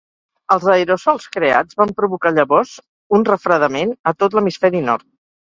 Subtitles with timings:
[0.53, 2.73] Els aerosols creats van provocar llavors
[3.19, 5.09] un refredament a tot l'Hemisferi nord.